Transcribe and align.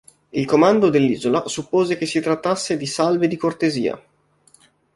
Il 0.31 0.45
comando 0.47 0.89
dell'isola 0.89 1.47
suppose 1.47 1.95
che 1.95 2.07
si 2.07 2.21
trattasse 2.21 2.75
di 2.75 2.87
salve 2.87 3.27
di 3.27 3.37
cortesia. 3.37 4.03